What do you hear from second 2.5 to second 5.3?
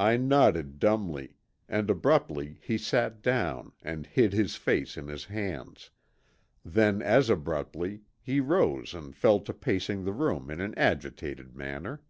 he sat down and hid his face in his